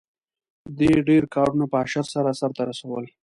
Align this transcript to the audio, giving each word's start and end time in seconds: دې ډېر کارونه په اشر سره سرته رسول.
دې 0.77 0.91
ډېر 1.09 1.23
کارونه 1.35 1.65
په 1.71 1.77
اشر 1.83 2.05
سره 2.13 2.29
سرته 2.39 2.61
رسول. 2.69 3.05